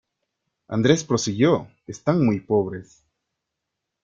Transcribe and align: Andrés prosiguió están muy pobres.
Andrés 0.67 1.03
prosiguió 1.03 1.67
están 1.85 2.25
muy 2.25 2.39
pobres. 2.39 3.03